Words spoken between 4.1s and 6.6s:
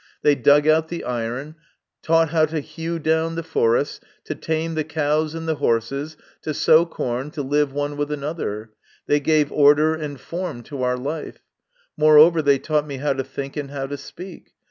to tame the cows and the horses, to